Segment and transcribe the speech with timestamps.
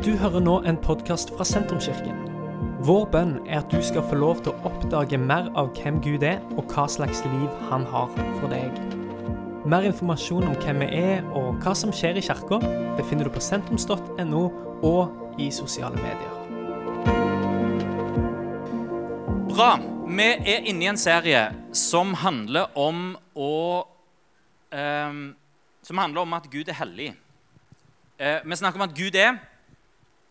[0.00, 2.22] Du hører nå en podkast fra Sentrumskirken.
[2.88, 6.22] Vår bønn er at du skal få lov til å oppdage mer av hvem Gud
[6.24, 8.08] er, og hva slags liv han har
[8.38, 8.78] for deg.
[9.68, 12.62] Mer informasjon om hvem vi er og hva som skjer i kirka,
[12.96, 14.40] befinner du på sentrums.no
[14.88, 16.32] og i sosiale medier.
[19.52, 19.74] Bra.
[20.08, 21.44] Vi er inne i en serie
[21.76, 23.52] som handler om å
[24.72, 25.36] ehm,
[25.84, 27.12] Som handler om at Gud er hellig.
[28.16, 29.36] Eh, vi snakker om at Gud er.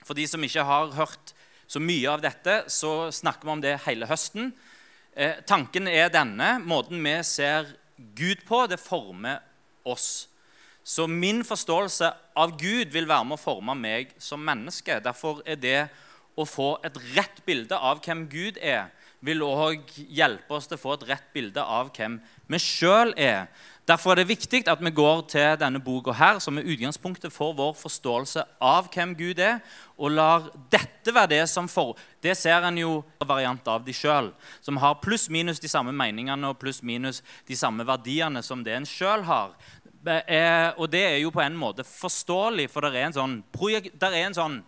[0.05, 1.33] For de som ikke har hørt
[1.69, 4.51] så mye av dette, så snakker vi om det hele høsten.
[5.13, 6.55] Eh, tanken er denne.
[6.65, 7.69] Måten vi ser
[8.17, 9.41] Gud på, det former
[9.85, 10.27] oss.
[10.83, 14.97] Så min forståelse av Gud vil være med å forme meg som menneske.
[15.03, 15.81] Derfor er det
[16.39, 18.87] å få et rett bilde av hvem Gud er,
[19.19, 22.15] vil òg hjelpe oss til å få et rett bilde av hvem
[22.47, 23.49] vi sjøl er.
[23.89, 27.55] Derfor er det viktig at vi går til denne boka her, som er utgangspunktet for
[27.57, 29.63] vår forståelse av hvem Gud er,
[29.97, 31.97] og lar dette være det som for...
[32.21, 34.29] Det ser en jo variant av de sjøl,
[34.61, 39.25] som har pluss-minus de samme meningene og pluss-minus de samme verdiene som det en sjøl
[39.25, 39.55] har.
[40.77, 43.39] Og det er jo på en måte forståelig, for det er en sånn,
[43.97, 44.59] der er en sånn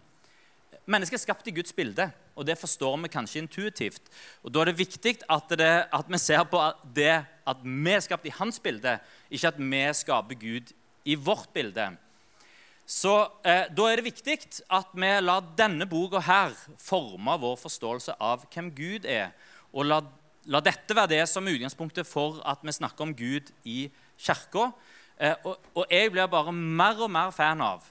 [0.90, 4.10] Mennesket er skapt i Guds bilde, og det forstår vi kanskje intuitivt.
[4.42, 6.58] Og Da er det viktig at, det, at vi ser på
[6.96, 8.98] det at vi er skapt i hans bilde,
[9.30, 10.74] ikke at vi skaper Gud
[11.06, 11.92] i vårt bilde.
[12.86, 13.14] Så
[13.46, 14.38] eh, Da er det viktig
[14.70, 19.32] at vi lar denne boka her forme vår forståelse av hvem Gud er.
[19.72, 20.02] Og la,
[20.46, 23.86] la dette være det som utgangspunktet for at vi snakker om Gud i
[24.20, 24.72] kirka.
[25.18, 27.88] Eh, og, og jeg blir bare mer og mer fan av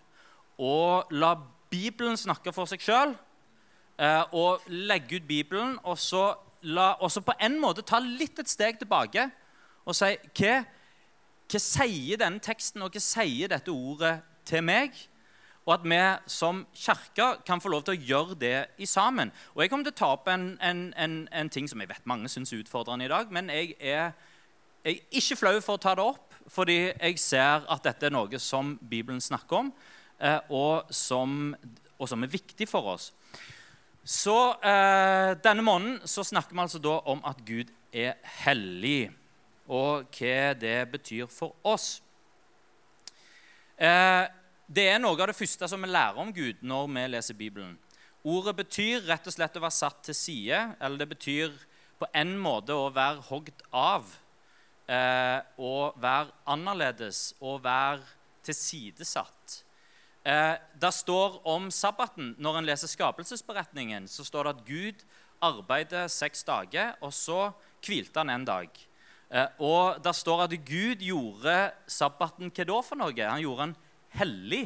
[0.60, 1.36] å la
[1.70, 3.14] Bibelen snakke for seg sjøl.
[4.00, 8.50] Eh, og legge ut Bibelen, og så, la, oss på en måte ta litt et
[8.50, 9.28] steg tilbake
[9.86, 10.56] og si hva,
[11.50, 14.97] hva sier denne teksten og hva sier dette ordet til meg?
[15.69, 19.30] Og at vi som kirke kan få lov til å gjøre det i sammen.
[19.55, 22.08] Og Jeg kommer til å ta opp en, en, en, en ting som jeg vet
[22.08, 23.30] mange syns er utfordrende i dag.
[23.30, 24.13] Men jeg er,
[24.84, 28.14] jeg er ikke flau for å ta det opp, fordi jeg ser at dette er
[28.14, 29.73] noe som Bibelen snakker om.
[30.20, 31.55] Eh, og som,
[31.98, 33.11] og som, er viktig for oss.
[34.05, 39.11] Så eh, Denne måneden så snakker vi altså da om at Gud er hellig,
[39.70, 42.00] og hva det betyr for oss.
[43.77, 44.24] Eh,
[44.70, 47.77] det er noe av det første som vi lærer om Gud når vi leser Bibelen.
[48.24, 51.55] Ordet betyr rett og slett å være satt til side, eller det betyr
[52.00, 54.08] på en måte å være hogd av.
[54.90, 58.02] Eh, å være annerledes, å være
[58.44, 59.60] tilsidesatt.
[60.25, 62.35] Eh, det står om sabbaten.
[62.39, 65.05] Når en leser skapelsesberetningen, så står det at Gud
[65.41, 67.51] arbeidet seks dager, og så
[67.86, 68.69] hvilte han en dag.
[69.31, 73.31] Eh, og det står at Gud gjorde sabbaten hva da for noe?
[73.31, 73.77] Han gjorde den
[74.20, 74.64] hellig.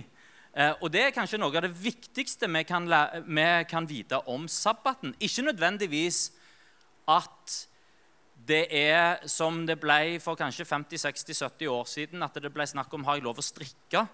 [0.54, 2.90] Eh, og det er kanskje noe av det viktigste vi kan,
[3.26, 5.14] vi kan vite om sabbaten.
[5.22, 6.32] Ikke nødvendigvis
[7.06, 7.54] at
[8.44, 13.06] det er som det ble for kanskje 50-60-70 år siden, at det ble snakk om
[13.06, 14.04] har jeg lov å strikke.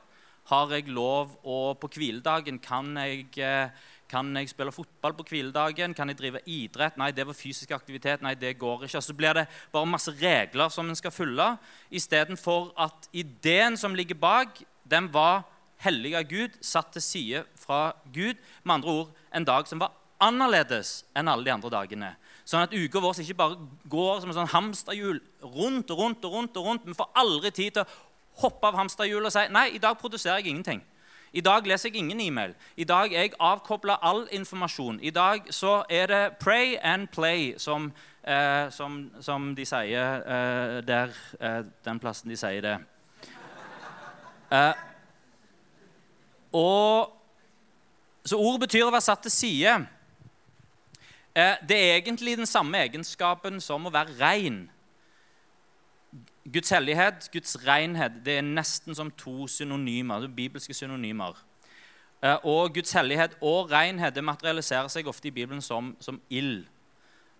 [0.48, 3.70] Har jeg lov å På hviledagen kan jeg, eh,
[4.08, 5.94] kan jeg spille fotball på hviledagen?
[5.94, 6.96] Kan jeg drive idrett?
[6.96, 8.22] Nei, det var fysisk aktivitet.
[8.22, 9.02] Nei, det går ikke.
[9.02, 11.58] Så blir det bare masse regler som en skal følge,
[11.90, 15.44] istedenfor at ideen som ligger bak, den var
[15.84, 18.36] hellig av Gud, satt til side fra Gud.
[18.64, 22.10] Med andre ord en dag som var annerledes enn alle de andre dagene.
[22.44, 23.58] Sånn at uka vår ikke bare
[23.90, 25.20] går som en sånn hamsterhjul
[25.54, 26.56] rundt og rundt og rundt.
[26.56, 26.86] og rundt.
[26.86, 28.09] Vi får aldri tid til å
[28.40, 30.82] hoppe av hamsterhjulet og si nei, i dag produserer jeg ingenting.
[31.32, 32.54] I dag leser jeg ingen e-mail.
[32.76, 34.98] I dag er jeg avkobla all informasjon.
[35.02, 37.92] I dag så er det pray and play, som,
[38.24, 42.78] eh, som, som de sier eh, der eh, Den plassen de sier det.
[44.50, 44.72] Eh,
[46.52, 47.12] og,
[48.26, 49.76] så ordet betyr å være satt til side.
[51.34, 54.64] Eh, det er egentlig den samme egenskapen som å være rein.
[56.48, 61.36] Guds hellighet, Guds renhet, det er nesten som to synonymer, det bibelske synonymer.
[62.24, 66.64] Eh, og Guds hellighet og renhet det materialiserer seg ofte i Bibelen som, som ild.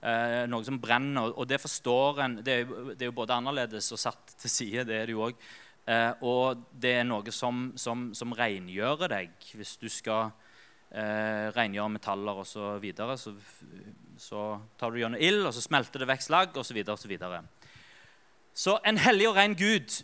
[0.01, 1.33] Eh, noe som brenner.
[1.33, 4.85] Og det forstår en det er, det er, jo både annerledes og satt til side.
[4.89, 5.51] det er det jo også.
[5.89, 9.51] Eh, og det er noe som, som, som rengjører deg.
[9.57, 10.31] Hvis du skal
[10.93, 13.35] eh, rengjøre metaller osv., så, videre, så
[14.21, 16.81] så tar du gjennom ild, og så smelter det vekk slagg osv.
[18.55, 20.03] Så en hellig og ren Gud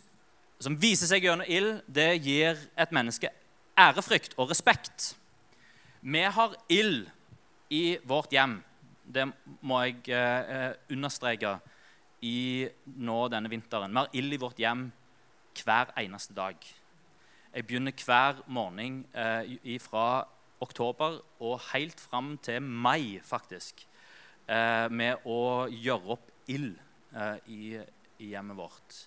[0.63, 3.29] som viser seg gjennom ild, det gir et menneske
[3.77, 5.11] ærefrykt og respekt.
[6.01, 7.05] Vi har ild
[7.69, 8.59] i vårt hjem.
[9.07, 9.27] Det
[9.61, 11.57] må jeg eh, understreke
[12.25, 12.67] i
[12.97, 13.93] nå denne vinteren.
[13.93, 14.87] Vi har ild i vårt hjem
[15.61, 16.57] hver eneste dag.
[17.53, 20.25] Jeg begynner hver morgen eh, fra
[20.61, 23.85] oktober og helt fram til mai, faktisk,
[24.49, 26.75] eh, med å gjøre opp ild
[27.13, 27.61] eh, i,
[28.19, 28.99] i, hjemmet vårt.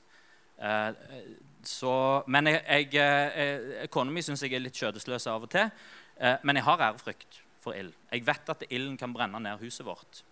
[0.61, 0.91] Eh,
[1.67, 1.93] så,
[2.27, 5.69] men jeg, jeg, kona mi syns jeg er litt skjødesløs av og til.
[6.45, 7.93] men jeg har ærefrykt for ild.
[8.12, 10.23] Jeg vet at ilden kan brenne ned huset vårt.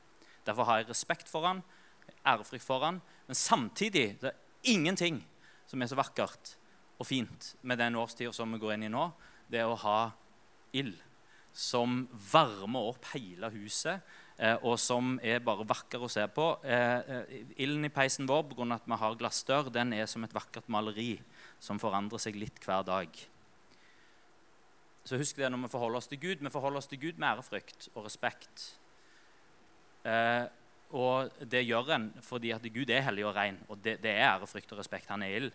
[0.46, 1.60] Derfor har jeg respekt for han,
[2.26, 3.00] ærefrykt for han.
[3.26, 5.20] Men samtidig det er ingenting
[5.69, 6.54] som er så vakkert
[6.98, 9.10] og fint med den årstida som vi går inn i nå.
[9.48, 9.98] Det er å ha
[10.76, 10.96] ild
[11.58, 14.26] som varmer opp hele huset, eh,
[14.62, 16.44] og som er bare vakker å se på.
[16.62, 20.06] Eh, eh, ilden i peisen vår på grunn av at vi har glassdør, den er
[20.06, 21.17] som et vakkert maleri
[21.58, 23.19] som forandrer seg litt hver dag.
[25.08, 26.44] Så husk det når vi forholder oss til Gud.
[26.44, 28.67] Vi forholder oss til Gud med ærefrykt og respekt.
[30.06, 30.44] Eh,
[30.94, 33.58] og det gjør en fordi at Gud er hellig og ren.
[33.69, 35.11] Og det, det er ærefrykt og respekt.
[35.11, 35.52] Han er ild.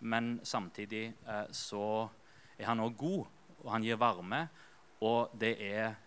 [0.00, 2.08] Men samtidig eh, så
[2.56, 3.26] er han òg god,
[3.60, 4.46] og han gir varme.
[5.02, 5.98] Og det er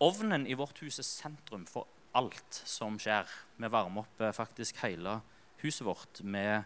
[0.00, 3.26] Ovnen i vårt hus er sentrum for alt som skjer.
[3.58, 5.18] Vi varmer opp eh, faktisk hele
[5.62, 6.62] huset vårt med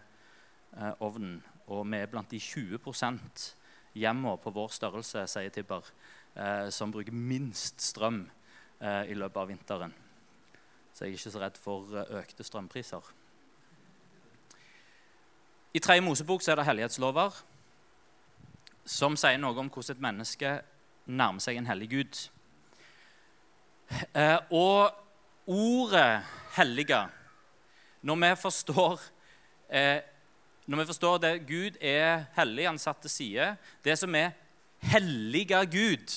[0.77, 1.39] eh, ovnen.
[1.67, 3.47] Og vi er blant de 20%
[3.97, 5.85] hjemmene på vår størrelse sier Tibber,
[6.35, 8.25] eh, som bruker minst strøm
[8.79, 9.95] eh, i løpet av vinteren.
[10.93, 13.09] Så jeg er ikke så redd for eh, økte strømpriser.
[15.73, 17.41] I tredje Mosebok så er det hellighetslover
[18.85, 20.49] som sier noe om hvordan et menneske
[21.07, 22.19] nærmer seg en hellig gud.
[24.13, 24.91] Eh, og
[25.47, 26.23] ordet
[26.55, 27.09] 'hellige'
[28.01, 29.01] Når vi forstår
[29.69, 30.01] eh,
[30.65, 34.31] når vi forstår det Gud er hellig, han satt til side, det som er
[34.79, 36.13] hellige Gud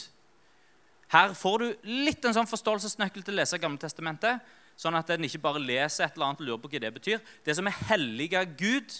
[1.08, 4.40] Her får du litt en sånn forståelsesnøkkel til å lese Gammeltestamentet,
[4.76, 7.20] sånn at en ikke bare leser et eller annet og lurer på hva det betyr.
[7.46, 8.96] Det som er hellige Gud,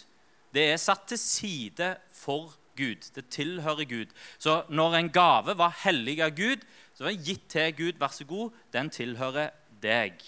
[0.55, 3.11] det er satt til side for Gud.
[3.15, 4.17] Det tilhører Gud.
[4.39, 8.01] Så når en gave var hellig av Gud, så var den gitt til Gud.
[8.01, 10.21] Vær så god, den tilhører deg.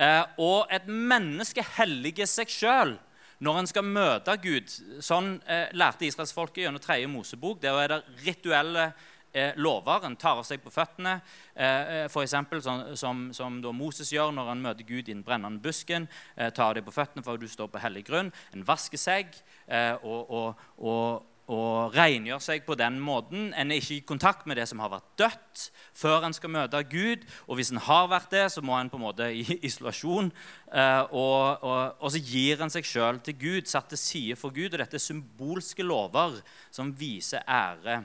[0.00, 2.96] Eh, og et menneske helliger seg sjøl
[3.44, 4.68] når en skal møte Gud.
[5.04, 7.60] Sånn eh, lærte israelsfolket gjennom tredje Mosebok.
[7.62, 8.90] Der er det rituelle
[9.32, 10.04] eh, lover.
[10.06, 11.16] En tar av seg på føttene,
[11.54, 12.36] eh, eh f.eks.
[12.66, 16.08] Sånn, som, som Moses gjør når han møter Gud i den brennende busken.
[16.36, 18.32] Eh, tar av deg på føttene for at du står på hellig grunn.
[18.54, 19.32] En vasker seg
[19.66, 23.48] eh, og, og, og og rengjør seg på den måten.
[23.58, 25.64] En er ikke i kontakt med det som har vært dødt,
[25.98, 27.24] før en skal møte Gud.
[27.48, 30.30] Og hvis en har vært det, så må en på en måte i isolasjon.
[30.70, 34.54] Eh, og, og, og så gir en seg sjøl til Gud, satt til side for
[34.54, 34.70] Gud.
[34.70, 36.38] Og dette er symbolske lover
[36.70, 38.02] som viser ære.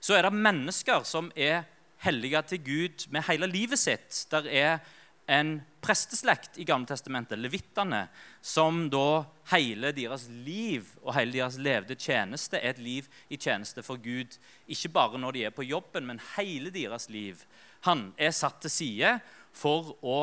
[0.00, 1.66] Så er det mennesker som er
[2.06, 4.24] hellige til Gud med hele livet sitt.
[4.32, 4.78] Der er
[5.28, 8.06] en presteslekt i Gamletestamentet, levittene,
[8.40, 13.84] som da hele deres liv og hele deres levde tjeneste er et liv i tjeneste
[13.84, 14.38] for Gud.
[14.66, 17.44] Ikke bare når de er på jobben, men hele deres liv.
[17.86, 19.14] Han er satt til side
[19.54, 20.18] for å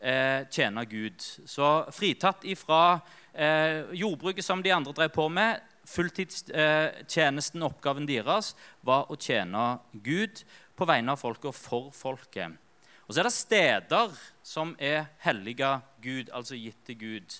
[0.00, 1.20] eh, tjene Gud.
[1.46, 2.98] Så fritatt ifra
[3.32, 9.76] eh, jordbruket som de andre drev på med, fulltidstjenesten, eh, oppgaven deres, var å tjene
[9.92, 10.42] Gud
[10.76, 12.56] på vegne av folket og for folket.
[13.06, 15.68] Og så er det steder som er hellige
[16.02, 17.38] Gud, altså gitt til Gud.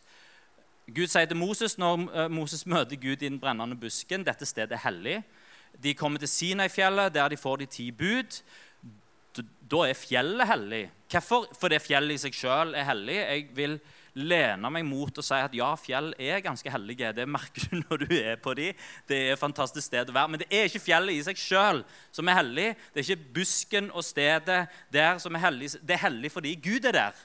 [0.86, 4.76] Gud sier til Moses når eh, Moses møter Gud i den brennende busken dette stedet
[4.78, 5.16] er hellig.
[5.82, 8.38] De kommer til Sinai-fjellet, der de får de ti bud.
[9.70, 10.84] Da er fjellet hellig.
[11.10, 11.50] Hvorfor?
[11.58, 13.16] Fordi fjellet i seg sjøl er hellig.
[13.18, 13.80] Jeg vil
[14.16, 17.12] lene meg mot og si at ja, fjell er ganske hellige.
[17.16, 18.70] Det merker du når du er på de.
[19.08, 20.32] Det er et fantastisk sted å være.
[20.32, 21.82] Men det er ikke fjellet i seg sjøl
[22.14, 22.68] som er hellig.
[22.92, 24.62] Det er ikke busken og stedet
[24.94, 25.74] der som er hellig.
[25.82, 27.24] Det er hellig fordi Gud er der.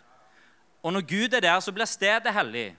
[0.81, 2.71] Og når Gud er der, så blir stedet hellig.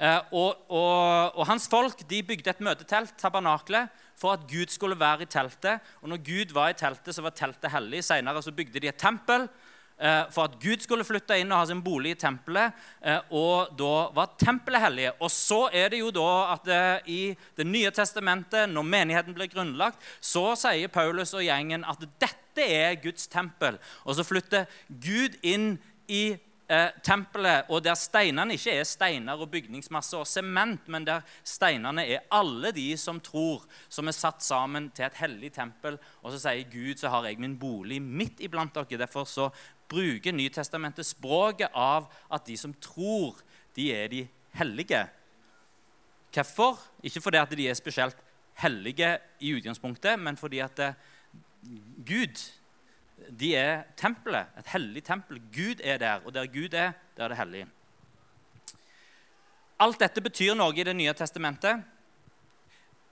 [0.00, 3.88] Eh, og, og, og, hans folk de bygde et møtetelt, tabernaklet,
[4.20, 5.84] for at Gud skulle være i teltet.
[6.00, 8.02] Og når Gud var i teltet, så var teltet hellig.
[8.04, 9.46] Senere så bygde de et tempel
[10.32, 12.76] for at Gud skulle flytte inn og ha sin bolig i tempelet.
[13.04, 15.14] Eh, og da var tempelet hellige.
[15.20, 17.20] Og så er det jo da at eh, i
[17.56, 23.00] Det nye testamentet, når menigheten blir grunnlagt, så sier Paulus og gjengen at dette er
[23.02, 23.78] Guds tempel.
[24.04, 25.74] Og så flytter Gud inn
[26.10, 26.32] i
[26.70, 32.06] eh, tempelet, og der steinene ikke er steiner og bygningsmasse og sement, men der steinene
[32.06, 35.98] er alle de som tror, som er satt sammen til et hellig tempel.
[36.22, 39.02] Og så sier Gud, så har jeg min bolig midt iblant dere.
[39.04, 39.50] Derfor så
[39.90, 43.40] bruker Nytestamentet språket av at de som tror,
[43.76, 44.22] de er de
[44.58, 45.02] hellige.
[46.34, 46.78] Hvorfor?
[47.02, 48.18] Ikke fordi at de er spesielt
[48.60, 50.80] hellige i utgangspunktet, men fordi at
[52.06, 52.38] Gud
[53.28, 55.40] de er tempelet, et hellig tempel.
[55.52, 57.66] Gud er der, og der Gud er, der er det hellig.
[59.80, 61.84] Alt dette betyr noe i Det nye testamentet.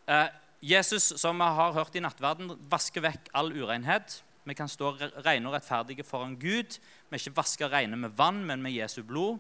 [0.09, 0.29] Eh,
[0.63, 4.23] Jesus, som vi har hørt i nattverden, vasker vekk all urenhet.
[4.45, 4.93] Vi kan stå
[5.25, 6.79] rene og rettferdige foran Gud.
[6.79, 9.39] Vi er ikke vaska rene med vann, men med Jesu blod.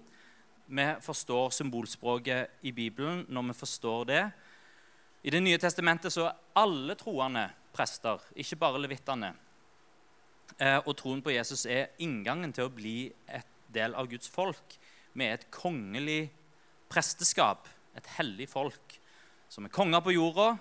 [0.68, 4.24] Vi forstår symbolspråket i Bibelen når vi forstår det.
[5.22, 9.32] I Det nye testamentet så er alle troende prester, ikke bare levittene.
[10.58, 14.76] Eh, og troen på Jesus er inngangen til å bli et del av Guds folk.
[15.12, 16.30] Vi er et kongelig
[16.90, 18.98] presteskap, et hellig folk,
[19.48, 20.52] som er konger på jorda,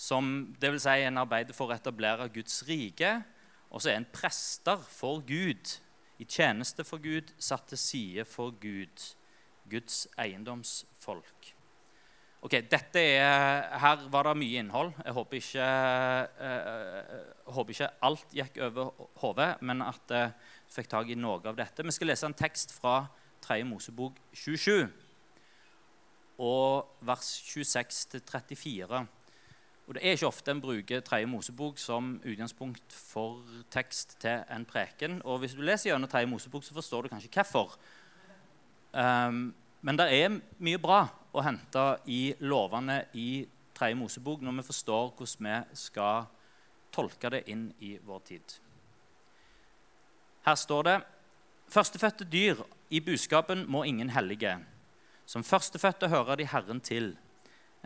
[0.00, 0.86] som dvs.
[0.86, 3.18] Si en arbeider for å etablere Guds rike,
[3.70, 5.78] og så er en prester for Gud,
[6.20, 9.06] i tjeneste for Gud, satt til side for Gud.
[9.70, 11.52] Guds eiendomsfolk.
[12.40, 14.94] Ok, dette er, Her var det mye innhold.
[15.04, 15.66] Jeg håper ikke,
[16.46, 17.18] eh,
[17.52, 20.32] håper ikke alt gikk over hodet, men at jeg
[20.72, 21.84] fikk tak i noe av dette.
[21.84, 23.04] Vi skal lese en tekst fra
[23.44, 23.60] 3.
[23.64, 24.88] Mosebok 27,
[26.40, 29.04] og vers 26-34.
[29.86, 34.64] Og Det er ikke ofte en bruker Tredje Mosebok som utgangspunkt for tekst til en
[34.64, 35.22] preken.
[35.24, 37.78] Og hvis du leser gjennom Tredje Mosebok, så forstår du kanskje hvorfor.
[38.92, 44.66] Um, men det er mye bra å hente i lovene i Tredje Mosebok når vi
[44.68, 46.28] forstår hvordan vi skal
[46.92, 48.58] tolke det inn i vår tid.
[50.46, 50.98] Her står det
[51.70, 54.56] Førstefødte dyr i buskapen må ingen hellige.
[55.26, 57.12] Som førstefødte hører de Herren til.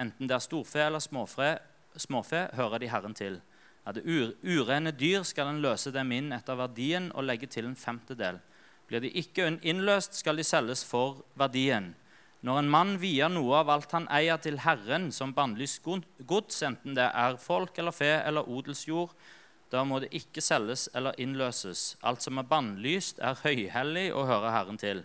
[0.01, 1.59] Enten det er storfe eller småfe,
[1.97, 3.41] småfe hører de Herren til.
[3.85, 4.05] Er det
[4.43, 8.41] urene dyr, skal en løse dem inn etter verdien og legge til en femtedel.
[8.89, 11.93] Blir de ikke innløst, skal de selges for verdien.
[12.45, 16.97] Når en mann vier noe av alt han eier til Herren som bannlyst gods, enten
[16.97, 19.15] det er folk eller fe eller odelsjord,
[19.73, 21.95] da må det ikke selges eller innløses.
[22.05, 25.01] Alt som er bannlyst, er høyhellig og hører Herren til.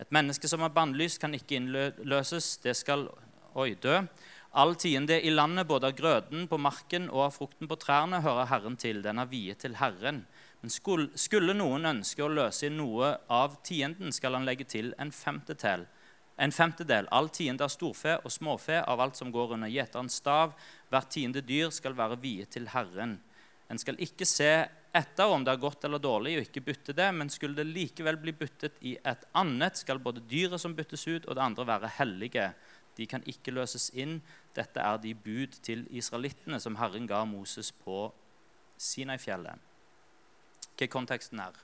[0.00, 2.54] Et menneske som er bannlyst, kan ikke innløses.
[2.62, 3.08] Det skal
[3.58, 3.98] oi, dø.
[4.52, 8.48] All tiende i landet, både av grøden på marken og av frukten på trærne, hører
[8.50, 8.98] Herren til.
[9.04, 10.24] Den er viet til Herren.
[10.60, 15.12] Men skulle noen ønske å løse inn noe av tienden, skal han legge til en
[15.14, 15.86] femtedel.
[16.34, 17.06] En femtedel.
[17.14, 20.56] All tiende av storfe og småfe, av alt som går under gjeterens stav.
[20.90, 23.20] Hvert tiende dyr skal være viet til Herren.
[23.70, 24.50] En skal ikke se
[24.90, 28.18] etter om det er godt eller dårlig, og ikke bytte det, men skulle det likevel
[28.18, 31.94] bli byttet i et annet, skal både dyret som byttes ut, og det andre være
[32.00, 32.50] hellige.
[32.98, 34.18] De kan ikke løses inn.
[34.56, 38.08] Dette er de bud til israelittene som Herren ga Moses på
[38.80, 39.70] Sinai-fjellet
[40.80, 41.56] hva er konteksten her?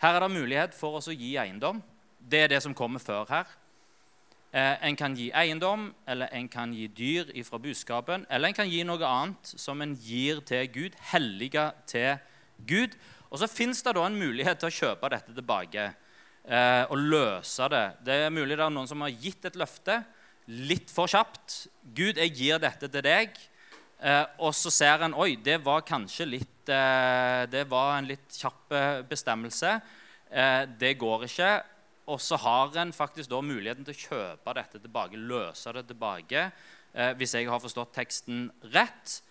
[0.00, 1.82] Her er det mulighet for oss å gi eiendom.
[2.16, 3.50] Det er det som kommer før her.
[4.56, 8.70] Eh, en kan gi eiendom, eller en kan gi dyr fra buskapen, eller en kan
[8.70, 12.16] gi noe annet som en gir til Gud, hellige til
[12.66, 12.96] Gud.
[13.30, 17.68] Og så fins det da en mulighet til å kjøpe dette tilbake eh, og løse
[17.68, 17.86] det.
[18.06, 20.00] Det er mulig det er noen som har gitt et løfte
[20.46, 21.66] litt for kjapt.
[21.96, 23.34] Gud, jeg gir dette til deg.
[23.96, 28.28] Eh, og så ser en oi, det var kanskje litt eh, Det var en litt
[28.36, 29.80] kjapp eh, bestemmelse.
[30.78, 31.62] det går ikke.
[32.10, 36.50] Og så har en faktisk da muligheten til å kjøpe dette tilbake, løse det tilbake,
[37.18, 39.22] hvis jeg har forstått teksten rett.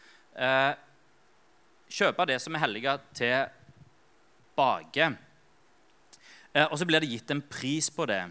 [1.92, 5.06] kjøpe det som er hellige, tilbake.
[6.72, 8.24] og så blir det gitt en pris på det.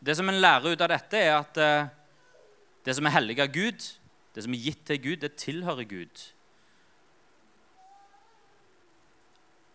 [0.00, 1.58] Det som en lærer ut av dette, er at
[2.84, 3.86] det som er hellig av Gud,
[4.34, 6.22] det som er gitt til Gud, det tilhører Gud.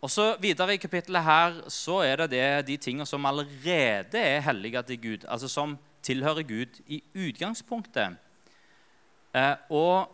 [0.05, 4.43] Og så Videre i kapittelet her så er det, det de tingene som allerede er
[4.45, 8.17] hellige til Gud, altså som tilhører Gud i utgangspunktet.
[9.33, 10.12] Eh, og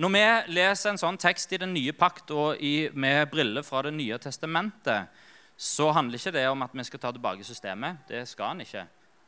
[0.00, 3.82] når vi leser en sånn tekst i Den nye pakt og i, med briller fra
[3.82, 5.10] Det nye testamentet,
[5.60, 8.06] så handler ikke det om at vi skal ta tilbake systemet.
[8.08, 8.86] Det skal han ikke.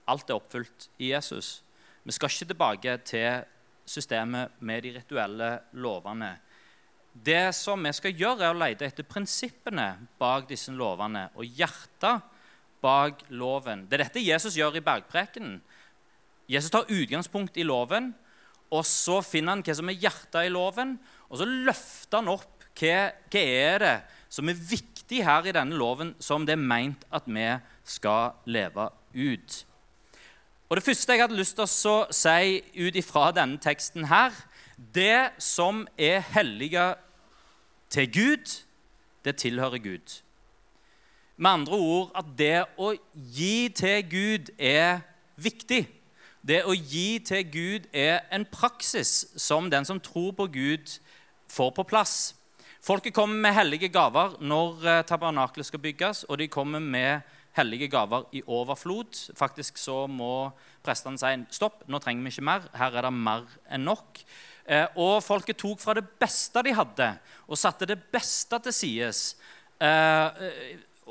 [0.08, 1.58] Alt er oppfylt i Jesus.
[2.02, 3.44] Vi skal ikke tilbake til
[3.86, 6.32] systemet med de rituelle lovene.
[7.12, 9.86] Det som vi skal gjøre, er å lete etter prinsippene
[10.18, 12.24] bak disse lovene og hjertet
[12.82, 13.86] bak loven.
[13.86, 15.60] Det er dette Jesus gjør i bergprekenen.
[16.50, 18.10] Jesus tar utgangspunkt i loven,
[18.72, 20.96] og så finner han hva som er hjertet i loven,
[21.28, 22.96] og så løfter han opp hva,
[23.30, 23.96] hva er det
[24.32, 27.46] som er viktig her i denne loven, som det er meint at vi
[27.84, 29.58] skal leve ut.
[30.72, 34.32] Og Det første jeg hadde lyst til å si ut ifra denne teksten her
[34.96, 36.94] Det som er hellige
[37.92, 38.54] til Gud,
[39.24, 40.14] det tilhører Gud.
[41.36, 45.02] Med andre ord at det å gi til Gud er
[45.36, 45.82] viktig.
[46.40, 50.96] Det å gi til Gud er en praksis som den som tror på Gud,
[51.52, 52.32] får på plass.
[52.80, 57.20] Folket kommer med hellige gaver når eh, tabernaklet skal bygges, og de kommer med
[57.56, 59.18] hellige gaver i overflod.
[59.38, 60.50] Faktisk så må
[60.84, 62.68] prestene si stopp, nå trenger vi ikke mer.
[62.76, 64.22] Her er det mer enn nok.
[64.64, 67.08] Eh, og folket tok fra det beste de hadde,
[67.48, 69.22] og satte det beste til sides.
[69.82, 70.46] Eh,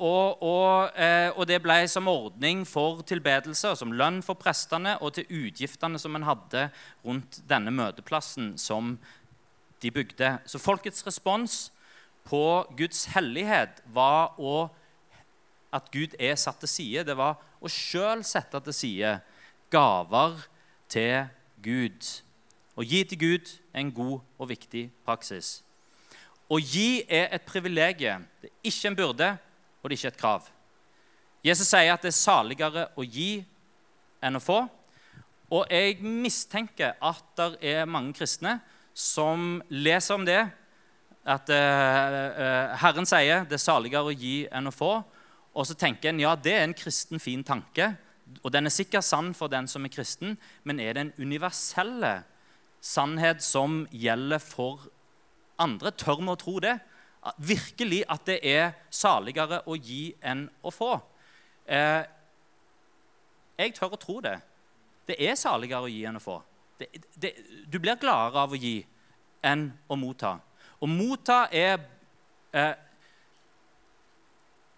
[0.02, 5.18] og, og, eh, og, det ble som ordning for tilbedelse, som lønn for prestene og
[5.18, 6.70] til utgiftene som en hadde
[7.04, 8.96] rundt denne møteplassen som
[9.84, 10.38] de bygde.
[10.48, 11.66] Så folkets respons
[12.30, 12.42] på
[12.78, 14.70] Guds hellighet var å,
[15.72, 17.06] at Gud er satt til side.
[17.08, 19.14] Det var å sjøl sette til side
[19.72, 20.42] gaver
[20.92, 21.30] til
[21.64, 22.08] Gud.
[22.76, 25.60] Å gi til Gud er en god og viktig praksis.
[26.52, 28.26] Å gi er et privilegium.
[28.42, 29.30] Det er ikke en byrde,
[29.80, 30.50] og det er ikke et krav.
[31.46, 33.42] Jesus sier at det er saligere å gi
[34.22, 34.60] enn å få.
[35.52, 38.60] Og jeg mistenker at det er mange kristne
[38.94, 40.42] som leser om det.
[41.28, 44.94] At uh, Herren sier det er saligere å gi enn å få.
[45.54, 47.92] Og så tenker en ja, det er en kristen, fin tanke.
[48.42, 52.22] Og den er sikkert sann for den som er kristen, men er det en universelle
[52.82, 54.88] sannhet som gjelder for
[55.62, 55.92] andre?
[55.92, 56.78] Tør vi å tro det?
[57.38, 60.96] Virkelig at det er saligere å gi enn å få?
[61.68, 62.02] Eh,
[63.60, 64.38] jeg tør å tro det.
[65.06, 66.40] Det er saligere å gi enn å få.
[66.80, 66.88] Det,
[67.20, 67.36] det,
[67.70, 68.80] du blir gladere av å gi
[69.46, 70.38] enn å motta.
[70.82, 71.76] Å motta er
[72.56, 72.74] eh,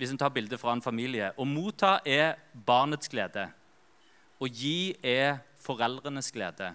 [0.03, 2.33] Hvis en tar bilde fra en familie Å motta er
[2.67, 3.45] barnets glede.
[4.35, 6.73] Å gi er foreldrenes glede.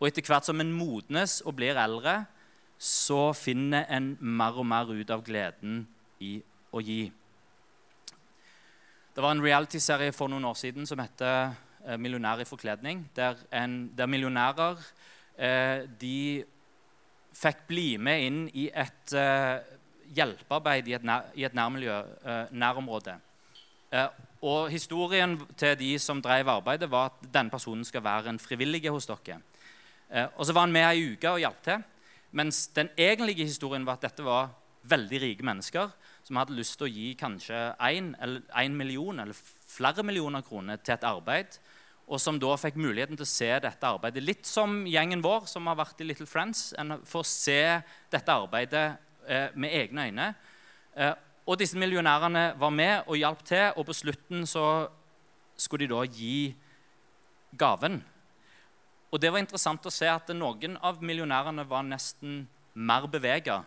[0.00, 2.16] Og etter hvert som en modnes og blir eldre,
[2.82, 5.84] så finner en mer og mer ut av gleden
[6.18, 6.32] i
[6.74, 7.04] å gi.
[9.14, 11.52] Det var en realityserie for noen år siden som heter
[11.86, 14.82] eh, 'Millionær i forkledning', der, en, der millionærer
[15.38, 16.42] eh, de
[17.38, 19.71] fikk bli med inn i et eh,
[20.16, 23.16] hjelpearbeid i et, nærmiljø, eh, nærområde.
[23.92, 24.08] Eh,
[24.42, 28.90] og Historien til de som drev arbeidet, var at denne personen skal være en frivillig
[28.90, 29.40] hos dere.
[30.10, 31.84] Eh, og Så var han med ei uke og hjalp til.
[32.32, 34.50] Mens den egentlige historien var at dette var
[34.82, 35.90] veldig rike mennesker
[36.24, 41.04] som hadde lyst til å gi kanskje én million eller flere millioner kroner til et
[41.04, 41.58] arbeid,
[42.06, 44.22] og som da fikk muligheten til å se dette arbeidet.
[44.22, 46.72] Litt som gjengen vår som har vært i Little Friends.
[46.78, 47.60] En får se
[48.10, 48.98] dette arbeidet
[49.54, 50.34] med egne øyne.
[50.96, 51.14] Eh,
[51.46, 54.88] og disse millionærene var med og hjalp til, og på slutten så
[55.56, 56.54] skulle de da gi
[57.58, 58.02] gaven.
[59.12, 63.58] Og det var interessant å se at noen av millionærene var nesten mer bevega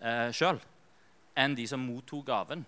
[0.00, 0.58] eh, sjøl
[1.36, 2.64] enn de som mottok gaven.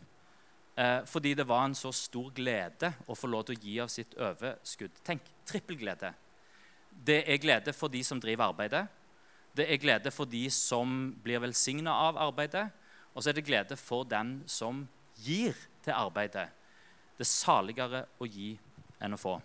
[0.78, 3.90] Eh, fordi det var en så stor glede å få lov til å gi av
[3.90, 5.00] sitt overskudd.
[5.02, 6.12] Tenk, trippelglede.
[6.90, 8.84] Det er glede for de som driver arbeidet.
[9.58, 12.68] Det er glede for de som blir velsigna av arbeidet.
[13.14, 14.84] Og så er det glede for den som
[15.18, 16.46] gir til arbeidet.
[17.18, 18.52] Det er saligere å gi
[19.02, 19.38] enn å få.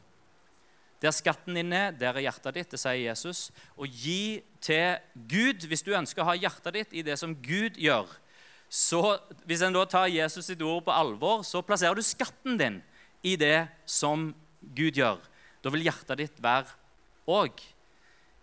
[1.02, 3.48] Der skatten din er, der er hjertet ditt, det sier Jesus.
[3.76, 7.80] Og gi til Gud hvis du ønsker å ha hjertet ditt i det som Gud
[7.82, 8.08] gjør.
[8.74, 9.02] Så
[9.46, 12.80] Hvis en da tar Jesus sitt ord på alvor, så plasserer du skatten din
[13.22, 15.20] i det som Gud gjør.
[15.62, 16.72] Da vil hjertet ditt være
[17.30, 17.60] òg.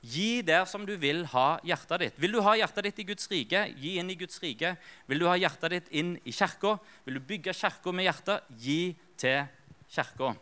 [0.01, 2.21] Gi der som du vil ha hjertet ditt.
[2.21, 4.73] Vil du ha hjertet ditt i Guds rike, gi inn i Guds rike.
[5.11, 8.95] Vil du ha hjertet ditt inn i kirka, vil du bygge kirka med hjertet, gi
[9.21, 9.45] til
[9.93, 10.33] kirka.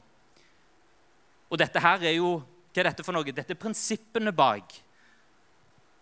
[1.49, 3.33] Og dette her er jo Hva er dette for noe?
[3.35, 4.75] Dette er prinsippene bak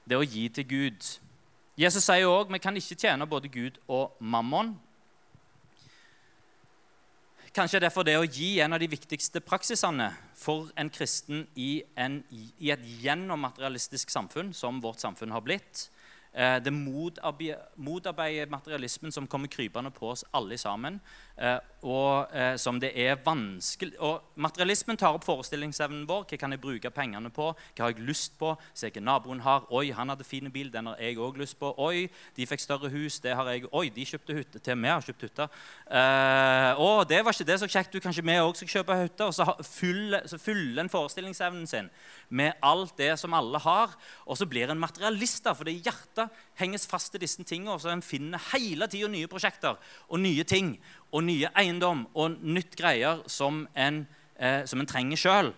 [0.04, 1.06] det å gi til Gud.
[1.78, 4.74] Jesus sier òg vi kan ikke tjene både Gud og mammon.
[7.56, 12.18] Kanskje derfor det å gi en av de viktigste praksisene for en kristen i, en,
[12.60, 15.86] i et gjennommaterialistisk samfunn, som vårt samfunn har blitt.
[16.36, 20.98] Eh, det motarbeider materialismen som kommer krypende på oss alle sammen.
[21.36, 26.26] Eh, og eh, som det er vanskelig Og Materialismen tar opp forestillingsevnen vår.
[26.28, 27.50] Hva kan jeg bruke pengene på?
[27.76, 28.54] Hva har jeg lyst på?
[28.76, 29.64] Se hva naboen har.
[29.72, 30.68] Oi, han hadde fin bil.
[30.72, 31.72] Den har jeg òg lyst på.
[31.80, 33.16] Oi, de fikk større hus.
[33.24, 33.64] Det har jeg.
[33.72, 34.60] Oi, de kjøpte hytte.
[34.60, 35.48] Til vi har kjøpt hytte.
[35.88, 37.96] Uh, å, det var ikke det så kjekt.
[37.96, 39.30] Du, kanskje vi òg skal kjøpe hytte?
[39.30, 41.88] Og så, fyller, fyll en forestillingsevnen sin
[42.28, 43.96] med alt det som alle har.
[44.26, 46.25] Og så blir en materialist, da, er hjertet
[46.60, 47.78] henges fast til disse tingene.
[47.80, 49.76] Så en finner hele tida nye prosjekter
[50.08, 50.76] og nye ting
[51.12, 55.54] og nye eiendom og nytt greier som en, eh, som en trenger sjøl.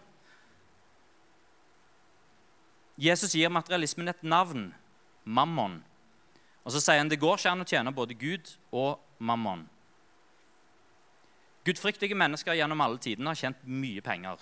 [2.98, 4.72] Jesus gir materialismen et navn
[5.24, 5.84] mammon.
[6.64, 9.68] Og så sier han det går ikke an å tjene både Gud og mammon.
[11.68, 14.40] Gudfryktige mennesker gjennom alle tidene har tjent mye penger.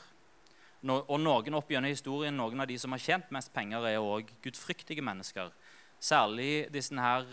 [0.87, 4.31] Og noen opp gjennom historien, noen av de som har tjent mest penger, er òg
[4.45, 5.51] gudfryktige mennesker.
[6.01, 7.25] Særlig disse, her,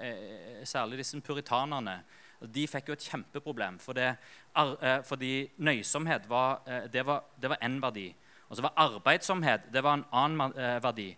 [0.00, 2.00] eh, særlig disse puritanerne
[2.40, 3.78] de fikk jo et kjempeproblem.
[3.78, 8.14] For eh, fordi nøysomhet eh, det var, det var en verdi.
[8.48, 11.16] Og så var arbeidsomhet det var en annen verdi.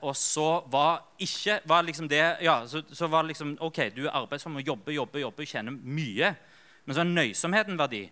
[0.00, 4.16] Og så var ikke var liksom det, ja, så, så var liksom, OK, du er
[4.16, 6.34] arbeidsom og jobber, jobber, jobber, tjener mye.
[6.84, 8.08] Men så er nøysomheten verdi.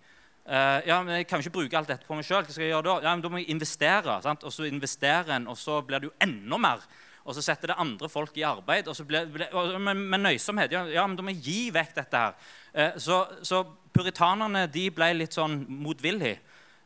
[0.49, 2.41] Uh, ja, men Jeg kan ikke bruke alt dette på meg sjøl.
[2.47, 2.95] Hva skal jeg gjøre da?
[3.05, 4.15] Ja, men Da må jeg investere.
[4.25, 4.45] Sant?
[4.49, 6.87] Og så investerer en, og så blir det jo enda mer.
[7.25, 8.89] Og så setter det andre folk i arbeid.
[9.07, 10.73] blir, blir, med, med, nøysomhet.
[10.73, 12.35] Ja, ja, men da må jeg gi vekk dette her.
[12.73, 16.39] Eh, så, så, puritanerne de ble litt sånn motvillige.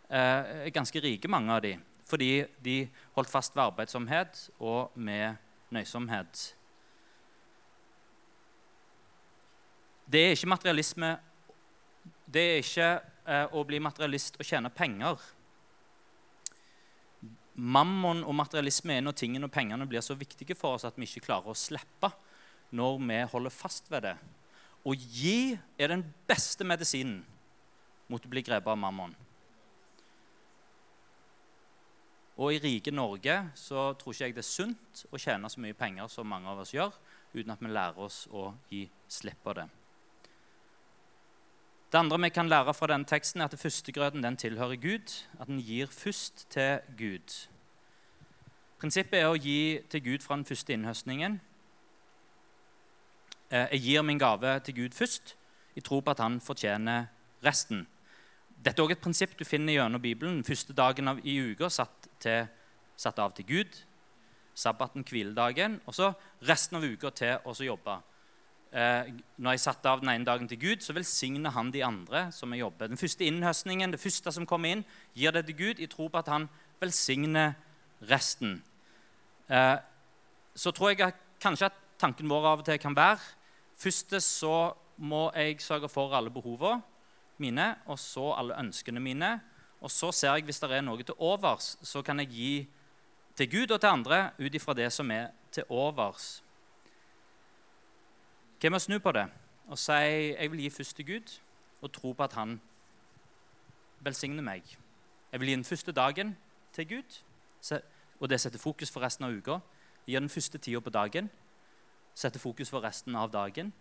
[0.09, 1.75] Eh, ganske rike, mange av de.
[2.09, 2.31] Fordi
[2.65, 2.79] de
[3.17, 5.37] holdt fast ved arbeidsomhet og med
[5.73, 6.47] nøysomhet.
[10.13, 11.17] Det er ikke materialisme
[12.33, 12.89] det er ikke
[13.29, 15.21] eh, å bli materialist og tjene penger.
[17.63, 21.07] Mammon og materialisme er når tingene og pengene blir så viktige for oss at vi
[21.07, 22.11] ikke klarer å slippe
[22.75, 24.17] når vi holder fast ved det.
[24.83, 27.21] Å gi er den beste medisinen
[28.11, 29.15] mot å bli grepet av mammon.
[32.43, 35.77] Og i rike Norge så tror ikke jeg det er sunt å tjene så mye
[35.79, 36.97] penger som mange av oss gjør,
[37.37, 39.69] uten at vi lærer oss å gi slipp på det.
[41.93, 45.13] Det andre vi kan lære fra denne teksten, er at førstegrøten den tilhører Gud.
[45.39, 47.35] At den gir først til Gud.
[48.83, 51.37] Prinsippet er å gi til Gud fra den første innhøstningen.
[53.53, 55.37] Eh, jeg gir min gave til Gud først,
[55.79, 57.05] i tro på at han fortjener
[57.47, 57.85] resten.
[58.59, 60.41] Dette er også et prinsipp du finner gjennom Bibelen.
[60.43, 62.09] Første dagen i uka satt,
[62.99, 63.79] satt av til Gud.
[64.55, 65.79] Sabbaten, hviledagen.
[65.87, 66.11] Og så
[66.51, 67.97] resten av uka til å jobbe
[68.75, 72.33] eh, når jeg satte av den ene dagen til Gud, så velsigner han de andre
[72.35, 72.91] som jeg jobber.
[72.91, 76.19] Den første innhøstningen, det første som kommer inn, gir det til Gud i tro på
[76.19, 76.51] at han
[76.83, 77.55] velsigner
[78.11, 78.59] resten.
[79.49, 79.79] Eh,
[80.55, 83.21] så tror jeg at kanskje at tanken vår av og til kan være
[83.83, 86.83] Først så må jeg sørge for alle behovene
[87.43, 89.41] mine, og så alle ønskene mine.
[89.81, 92.53] Og så ser jeg hvis det er noe til overs, så kan jeg gi
[93.37, 96.43] til Gud og til andre ut ifra det som er til overs.
[98.61, 99.27] Hva med å snu på det
[99.73, 101.35] og si jeg vil gi først til Gud
[101.83, 102.61] og tro på at han
[104.05, 104.63] velsigner meg?
[105.33, 106.37] Jeg vil gi den første dagen
[106.77, 107.19] til Gud,
[108.23, 109.59] og det setter fokus for resten av uka.
[110.07, 111.31] Gi den første tida på dagen,
[112.15, 113.73] setter fokus for resten av dagen.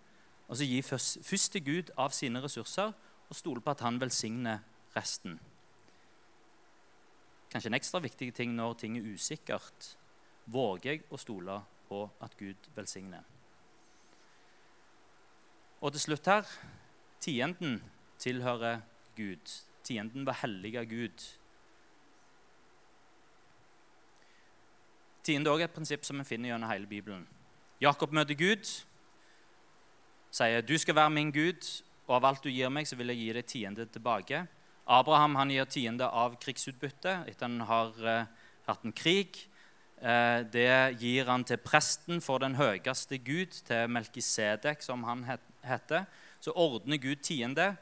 [0.49, 2.89] Og så gi først, først til Gud av sine ressurser
[3.29, 4.63] og stole på at han velsigner
[4.95, 5.37] resten.
[7.51, 9.91] Kanskje en ekstra viktig ting når ting er usikkert.
[10.49, 13.27] Våger jeg å stole på at Gud velsigner?
[15.81, 16.49] Og til slutt her
[17.21, 17.77] tienden
[18.21, 18.81] tilhører
[19.15, 19.53] Gud.
[19.83, 21.27] Tienden var hellig av Gud.
[25.23, 27.27] Tiende er også et prinsipp som vi finner gjennom hele Bibelen.
[27.81, 28.65] Jakob møter Gud,
[30.31, 33.17] sier 'Du skal være min Gud, og av alt du gir meg, så vil jeg
[33.17, 34.47] gi deg tiende tilbake'.
[34.87, 38.25] Abraham han gir tiende av krigsutbytte etter han har uh,
[38.67, 39.47] hatt en krig.
[40.01, 45.41] Uh, det gir han til presten for den høyeste Gud, til Melkisedek, som han het,
[45.63, 46.05] heter,
[46.39, 47.75] så ordner Gud tiende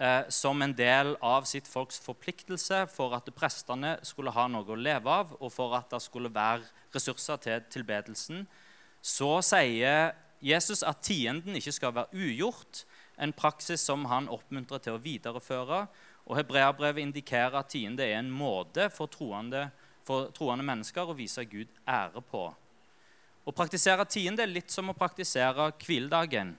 [0.00, 4.78] eh, som en del av sitt folks forpliktelse for at prestene skulle ha noe å
[4.78, 8.46] leve av, og for at det skulle være ressurser til tilbedelsen.
[9.00, 12.84] Så sier Jesus at tienden ikke skal være ugjort,
[13.20, 15.84] en praksis som han oppmuntrer til å videreføre.
[16.24, 19.66] Og Hebreabrevet indikerer at tiende er en måte for troende,
[20.08, 22.46] for troende mennesker å vise Gud ære på.
[23.44, 26.54] Å praktisere tiende er litt som å praktisere hviledagen.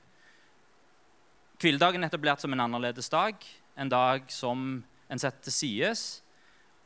[1.61, 3.35] Hviledagen er etablert som en annerledes dag,
[3.77, 4.81] en dag som
[5.13, 6.01] en setter til sides.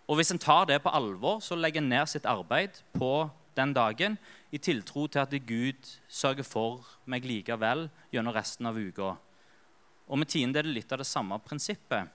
[0.04, 3.72] Og hvis en tar det på alvor, så legger en ned sitt arbeid på den
[3.72, 4.18] dagen
[4.52, 9.14] i tiltro til at Gud sørger for meg likevel gjennom resten av uka.
[10.12, 12.12] Og med tiende litt av det samme prinsippet.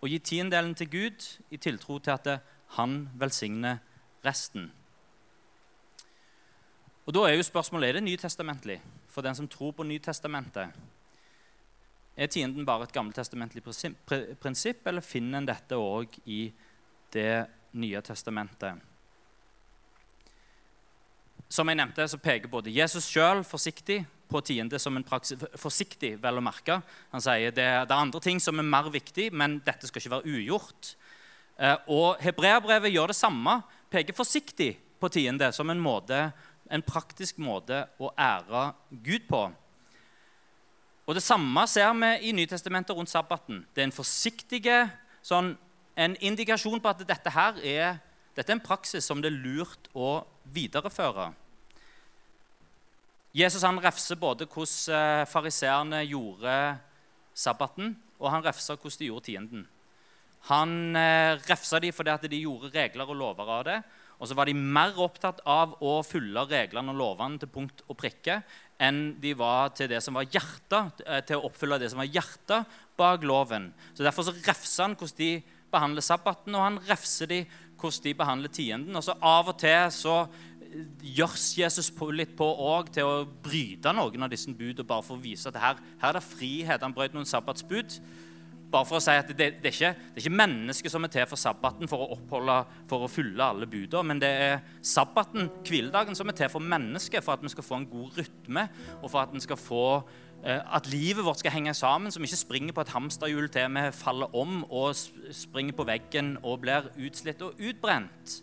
[0.00, 2.30] Å gi tiendedelen til Gud i tiltro til at
[2.78, 3.82] han velsigner
[4.24, 4.70] resten.
[7.04, 8.78] Og Da er jo spørsmålet er det nytestamentlig
[9.12, 10.72] for den som tror på Nytestamentet.
[12.16, 16.52] Er tienden bare et gammeltestamentlig prinsipp, eller finner en dette òg i
[17.10, 18.78] Det nye testamentet?
[21.50, 26.12] Som jeg nevnte, så peker både Jesus sjøl forsiktig på tiende som en praksis, forsiktig
[26.22, 26.76] vel å merke.
[27.10, 30.12] Han sier det, det er andre ting som er mer viktig, men dette skal ikke
[30.14, 30.92] være ugjort.
[31.58, 33.56] Eh, og Hebreabrevet gjør det samme,
[33.90, 34.70] peker forsiktig
[35.00, 36.28] på tiende som en, måte,
[36.70, 38.68] en praktisk måte å ære
[39.02, 39.42] Gud på.
[41.10, 43.64] Og Det samme ser vi i Nytestamentet rundt sabbaten.
[43.74, 44.60] Det er en forsiktig
[45.26, 45.56] sånn,
[45.98, 47.96] en indikasjon på at dette her er,
[48.36, 50.20] dette er en praksis som det er lurt å
[50.54, 51.32] videreføre.
[53.34, 56.54] Jesus han refser både hvordan eh, fariseerne gjorde
[57.34, 59.66] sabbaten, og han refser hvordan de gjorde tienden.
[60.46, 63.80] Han refser refsa dem fordi de gjorde regler og lover av det,
[64.20, 67.96] Og så var de mer opptatt av å følge reglene og lovene til punkt og
[67.96, 68.42] prikke
[68.80, 72.08] enn de var til det som var hjertet, eh, til å oppfylle det som var
[72.08, 73.70] hjertet bak loven.
[73.94, 75.32] Så Derfor så refser han hvordan de
[75.70, 77.42] behandler sabbaten, og han refser de
[77.80, 78.96] hvordan de behandler tienden.
[78.96, 80.86] Og så Av og til så eh,
[81.18, 85.22] gjørs Jesus litt på òg til å bryte noen av disse budene, bare for å
[85.22, 86.82] vise at her, her er det frihet.
[86.82, 88.00] Han brøt noen sabbatsbud
[88.70, 91.12] bare for å si at det, det, er ikke, det er ikke mennesket som er
[91.12, 92.56] til for sabbaten for å oppholde,
[92.90, 97.24] for å fylle alle budene, men det er sabbaten, hviledagen, som er til for mennesket,
[97.26, 98.66] for at vi skal få en god rytme,
[99.00, 99.86] og for at, skal få,
[100.44, 103.74] eh, at livet vårt skal henge sammen, så vi ikke springer på et hamsterhjul til
[103.74, 108.38] vi faller om og springer på veggen og blir utslitt og utbrent.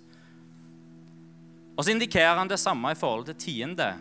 [1.77, 3.91] Og så indikerer han det samme i forhold til tiende.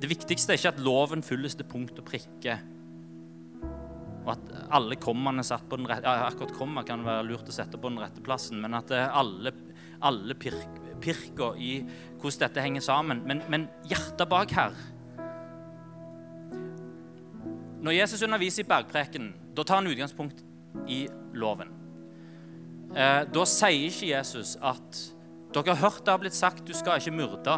[0.00, 2.58] Det viktigste er ikke at loven fylles til punkt og prikke.
[4.26, 7.78] Og at alle kommene satt på den rette, Akkurat komma kan være lurt å sette
[7.78, 9.54] på den rette plassen, men at alle,
[10.04, 11.78] alle pirk, pirker i
[12.18, 13.22] hvordan dette henger sammen.
[13.28, 14.76] Men, men hjertet bak her
[17.86, 20.40] Når Jesus underviser i bergpreken, da tar han utgangspunkt
[20.90, 21.04] i
[21.38, 21.68] loven.
[22.96, 24.98] Eh, da sier ikke Jesus at
[25.54, 27.56] dere har hørt det har blitt sagt du skal ikke myrde.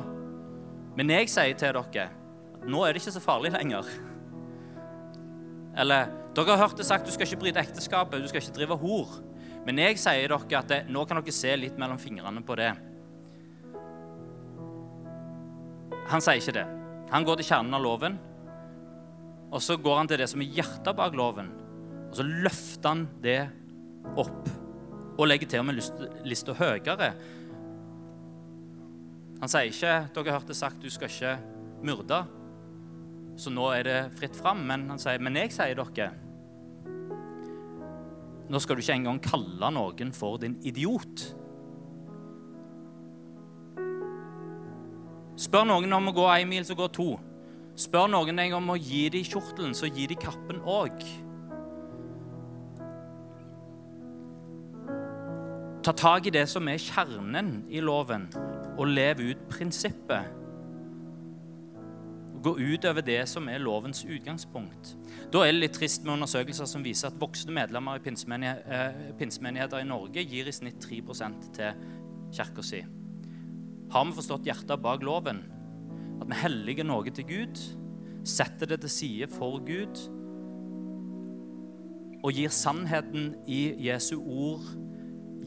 [0.98, 2.11] Men jeg sier til dere
[2.66, 3.87] nå er det ikke så farlig lenger.
[5.79, 8.79] Eller dere har hørt det sagt du skal ikke bryte ekteskapet, du skal ikke drive
[8.81, 9.18] hor.
[9.66, 12.73] Men jeg sier dere at det, nå kan dere se litt mellom fingrene på det.
[16.09, 16.66] Han sier ikke det.
[17.12, 18.16] Han går til kjernen av loven,
[19.49, 21.51] og så går han til det som er hjertet bak loven.
[22.09, 23.40] Og så løfter han det
[24.18, 24.49] opp
[25.18, 25.81] og legger til med
[26.29, 27.12] lista høyere.
[29.38, 31.37] Han sier ikke dere har hørt det sagt du skal ikke
[31.87, 32.25] myrde
[33.38, 34.64] så nå er det fritt fram.
[34.66, 36.11] Men han sier, men jeg sier dere
[38.48, 41.27] Nå skal du ikke engang kalle noen for din idiot.
[45.38, 47.11] Spør noen om å gå én mil, så går to.
[47.79, 51.05] Spør noen deg om å gi dem kjortelen, så gi dem kappen òg.
[55.85, 58.31] Ta tak i det som er kjernen i loven,
[58.81, 60.38] og lev ut prinsippet
[62.42, 64.94] gå utover det som er lovens utgangspunkt.
[65.33, 68.12] Da er det litt trist med undersøkelser som viser at voksne medlemmer i
[68.48, 71.01] eh, pinsemenigheter i Norge gir i snitt 3
[71.57, 71.83] til
[72.33, 72.83] kirka si.
[73.92, 75.42] Har vi forstått hjertet bak loven?
[76.20, 77.61] At vi helliger noe til Gud,
[78.24, 80.01] setter det til side for Gud
[82.18, 84.64] og gir sannheten i Jesu ord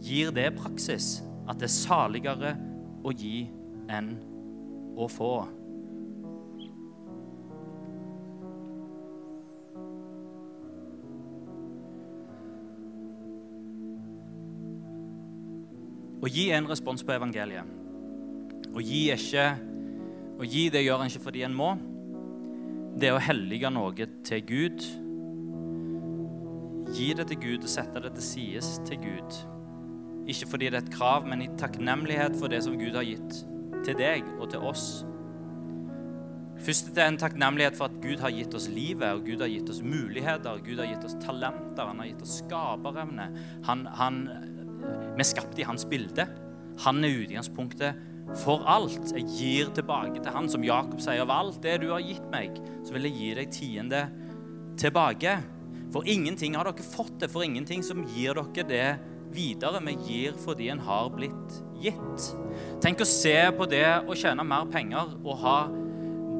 [0.01, 2.51] Gir det praksis at det er saligere
[3.05, 3.43] å gi
[3.91, 4.15] enn
[4.97, 5.33] å få.
[16.21, 17.77] Å gi en respons på evangeliet.
[18.71, 19.45] Å gi, ikke,
[20.37, 21.71] å gi det gjør en ikke fordi en må.
[23.01, 24.85] Det er å hellige noe til Gud.
[26.91, 29.39] Gi det til Gud og sette det til sides til Gud.
[30.29, 33.41] Ikke fordi det er et krav, men i takknemlighet for det som Gud har gitt
[33.81, 34.89] til deg og til oss.
[36.61, 39.69] Først er en takknemlighet for at Gud har gitt oss livet, og Gud har gitt
[39.73, 43.31] oss muligheter, Gud har gitt oss talenter, han har gitt oss skaperevne.
[43.65, 44.19] Han, han
[44.81, 46.25] vi er skapt i hans bilde.
[46.85, 48.07] Han er utgangspunktet
[48.41, 49.11] for alt.
[49.15, 51.23] Jeg gir tilbake til han, som Jakob sier.
[51.23, 54.03] Av alt det du har gitt meg, så vil jeg gi deg tiende
[54.81, 55.39] tilbake.
[55.91, 58.85] For ingenting har dere fått det, for ingenting som gir dere det
[59.35, 59.83] videre.
[59.83, 62.31] Vi gir fordi en har blitt gitt.
[62.83, 65.57] Tenk å se på det å tjene mer penger og ha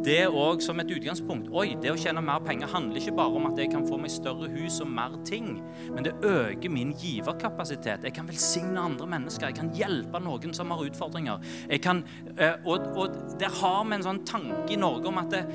[0.06, 1.50] det òg som et utgangspunkt.
[1.54, 4.14] Oi, det å tjene mer penger handler ikke bare om at jeg kan få meg
[4.14, 5.60] større hus og mer ting,
[5.92, 8.08] men det øker min giverkapasitet.
[8.08, 9.52] Jeg kan velsigne andre mennesker.
[9.52, 11.46] Jeg kan hjelpe noen som har utfordringer.
[11.84, 12.04] Kan,
[12.38, 15.46] eh, og, og, der har vi en sånn tanke i Norge om at det,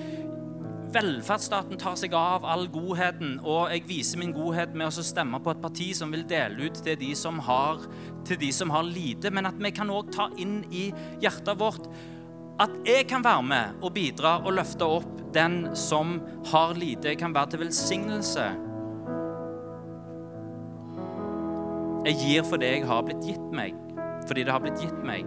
[0.96, 5.52] velferdsstaten tar seg av all godheten, og jeg viser min godhet med å stemme på
[5.52, 7.82] et parti som vil dele ut til de som har,
[8.26, 10.88] til de som har lite, men at vi kan òg ta inn i
[11.22, 11.90] hjertet vårt
[12.58, 17.10] at jeg kan være med og bidra og løfte opp den som har lite.
[17.12, 18.46] Jeg kan være til velsignelse.
[22.06, 23.74] Jeg gir for det jeg har blitt gitt meg,
[24.28, 25.26] fordi det har blitt gitt meg.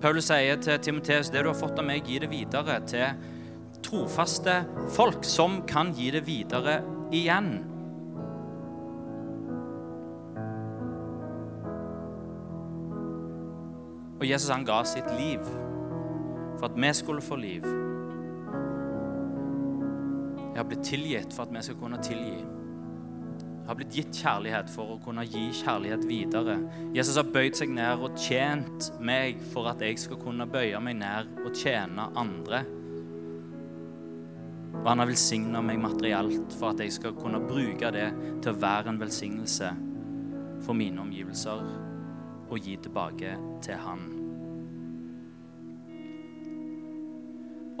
[0.00, 3.32] Paulus sier til Timoteus det du har fått av meg, gi det videre til
[3.86, 4.58] trofaste
[4.96, 6.80] folk som kan gi det videre
[7.14, 7.52] igjen.
[14.16, 15.44] Og Jesus han ga sitt liv
[16.56, 17.66] for at vi skulle få liv.
[20.52, 22.38] Jeg har blitt tilgitt for at vi skal kunne tilgi.
[23.66, 26.54] Jeg har blitt gitt kjærlighet for å kunne gi kjærlighet videre.
[26.94, 31.00] Jesus har bøyd seg ned og tjent meg for at jeg skal kunne bøye meg
[31.02, 32.62] ned og tjene andre.
[34.76, 38.60] Og han har velsigna meg materielt for at jeg skal kunne bruke det til å
[38.62, 39.72] være en velsignelse
[40.62, 41.66] for mine omgivelser
[42.46, 43.34] og gi tilbake
[43.66, 44.15] til han.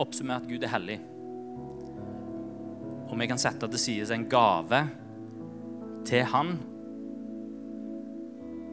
[0.02, 0.98] Oppsummert Gud er hellig.
[3.06, 4.82] Og vi kan sette til side en gave
[6.06, 6.56] til han.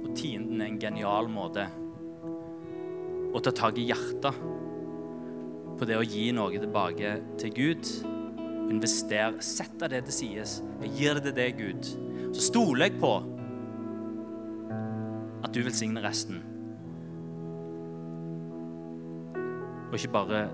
[0.04, 1.70] Og tienden er en genial måte
[3.34, 4.42] å ta tak i hjertet
[5.80, 7.94] på det å gi noe tilbake til Gud.
[8.74, 10.48] Invester, sette det til side.
[10.84, 11.94] Jeg gir det til deg, Gud.
[12.36, 13.14] Så stoler jeg på
[15.44, 16.44] at du velsigner resten.
[19.88, 20.46] Og ikke bare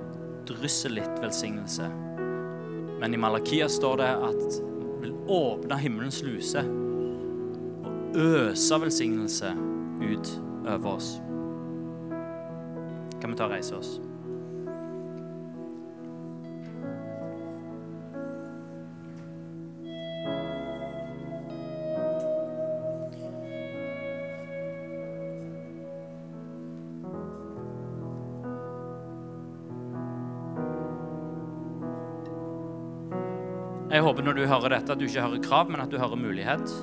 [0.49, 1.87] drysser litt velsignelse.
[2.99, 4.59] Men i Malakia står det at
[4.99, 6.63] vil åpne himmelens luse
[7.85, 9.53] og øse velsignelse
[10.01, 10.31] ut
[10.67, 11.13] over oss.
[13.21, 13.99] Kan vi ta og reise oss?
[34.29, 36.73] Når du hører dette, at du ikke hører krav, men at du hører mulighet.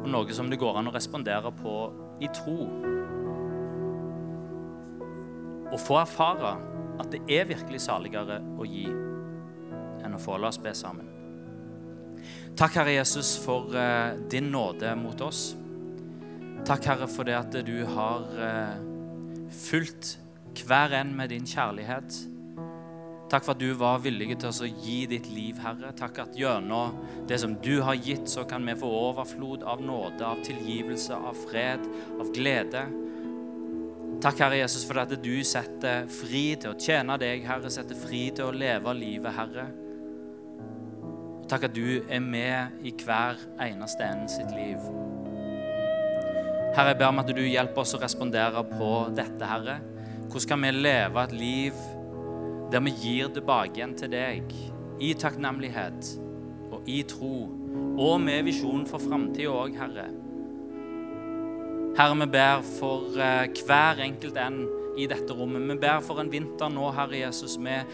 [0.00, 1.72] Og noe som det går an å respondere på
[2.22, 2.68] i tro.
[5.70, 6.52] Og få erfare
[7.02, 10.38] at det er virkelig saligere å gi enn å få.
[10.38, 11.08] La oss be sammen.
[12.54, 15.56] Takk, Herre Jesus, for uh, din nåde mot oss.
[16.68, 18.76] Takk, Herre, for det at du har uh,
[19.66, 20.14] fulgt
[20.62, 22.22] hver en med din kjærlighet.
[23.30, 25.92] Takk for at du var villig til å gi ditt liv, Herre.
[25.94, 26.96] Takk at gjennom
[27.30, 31.38] det som du har gitt, så kan vi få overflod av nåde, av tilgivelse, av
[31.44, 31.84] fred,
[32.18, 32.82] av glede.
[34.20, 37.70] Takk, Herre Jesus, for at du setter fri til å tjene deg, Herre.
[37.70, 39.68] Setter fri til å leve livet, Herre.
[41.50, 44.82] Takk at du er med i hver eneste en sitt liv.
[46.74, 49.78] Herre, jeg ber om at du hjelper oss å respondere på dette, Herre.
[50.26, 51.80] Hvordan kan vi leve et liv
[52.70, 54.52] der vi gir tilbake igjen til deg
[55.00, 56.10] i takknemlighet
[56.70, 57.48] og i tro,
[57.98, 60.06] og med visjon for framtida òg, Herre.
[61.98, 64.60] Herre, vi ber for eh, hver enkelt en
[65.00, 65.66] i dette rommet.
[65.72, 67.90] Vi ber for en vinter nå, Herre Jesus, med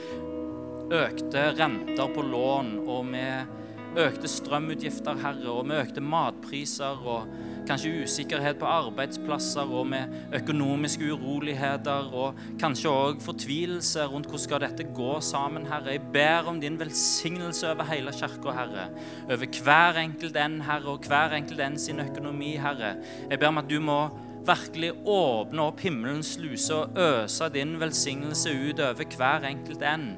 [0.93, 7.31] økte renter på lån og med økte strømutgifter, Herre, og med økte matpriser og
[7.69, 14.63] kanskje usikkerhet på arbeidsplasser og med økonomiske uroligheter og kanskje òg fortvilelse rundt hvordan skal
[14.63, 15.97] dette gå sammen, Herre.
[15.97, 18.87] Jeg ber om din velsignelse over hele kirka, Herre.
[19.27, 22.97] Over hver enkelt en, Herre, og hver enkelt en sin økonomi, Herre.
[23.31, 24.01] Jeg ber om at du må
[24.47, 30.09] virkelig åpne opp himmelens luse og øse din velsignelse ut over hver enkelt en.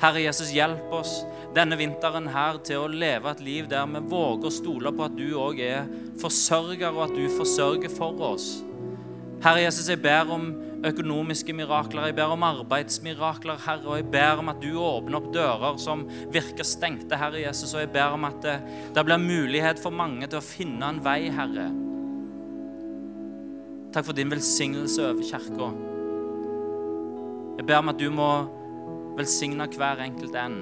[0.00, 1.20] Herre Jesus, hjelp oss
[1.52, 5.16] denne vinteren her til å leve et liv der vi våger å stole på at
[5.18, 8.48] du òg er forsørger, og at du forsørger for oss.
[9.44, 10.50] Herre Jesus, jeg ber om
[10.84, 15.28] økonomiske mirakler, jeg ber om arbeidsmirakler, Herre, og jeg ber om at du åpner opp
[15.34, 18.56] dører som virker stengte, Herre Jesus, og jeg ber om at det,
[18.96, 21.68] det blir mulighet for mange til å finne en vei, Herre.
[23.90, 25.72] Takk for din velsignelse over kirka.
[27.58, 28.30] Jeg ber om at du må
[29.18, 30.60] velsigne hver enkelt en.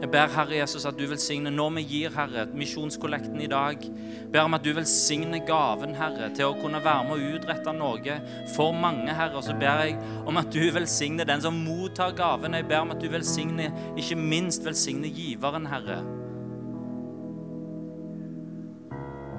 [0.00, 3.82] Jeg ber Herre Jesus at du velsigner når vi gir, Herre, misjonskollekten i dag.
[3.84, 7.74] Jeg ber om at du velsigner gaven, Herre, til å kunne være med og utrette
[7.76, 8.16] noe
[8.54, 9.36] for mange, Herre.
[9.36, 12.56] Og så ber jeg om at du velsigner den som mottar gaven.
[12.56, 16.00] Jeg ber om at du velsigner, ikke minst velsigner giveren, Herre.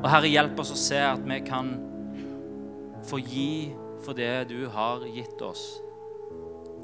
[0.02, 1.74] Og Herre, hjelp oss å se at vi kan
[3.10, 3.54] få gi
[4.06, 5.72] for det du har gitt oss.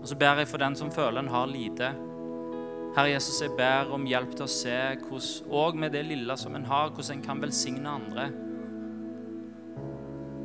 [0.08, 1.88] Og så ber jeg for den som føler en har lite.
[2.96, 6.56] Herre Jesus, jeg ber om hjelp til å se hvordan, og med det lille som
[6.56, 8.30] en har, hvordan en kan velsigne andre.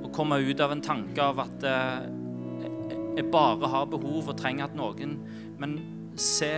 [0.03, 2.11] Og komme ut av en tanke av at eh,
[3.21, 5.15] jeg bare har behov og trenger at noen
[5.63, 5.79] Men
[6.19, 6.51] se,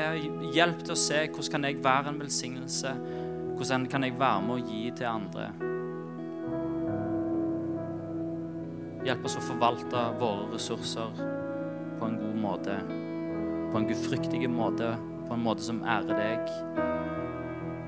[0.56, 2.96] hjelp til å se hvordan kan jeg være en velsignelse.
[3.60, 5.50] Hvordan kan jeg være med å gi til andre.
[9.04, 11.42] Hjelp oss å forvalte våre ressurser
[12.08, 12.78] en god måte.
[13.72, 14.94] På en gudfryktig måte,
[15.28, 16.52] på en måte som ærer deg.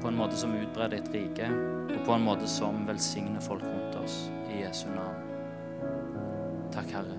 [0.03, 1.51] På en måte som utbrer ditt rike,
[1.91, 4.27] og på en måte som velsigner folk rundt oss.
[4.51, 5.23] I Jesu navn.
[6.75, 7.17] Takk, Herre.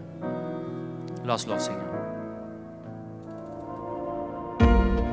[1.26, 1.88] La oss lovsynge.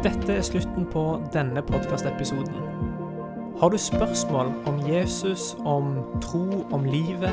[0.05, 2.55] Dette er slutten på denne podkastepisoden.
[3.61, 7.32] Har du spørsmål om Jesus, om tro, om livet,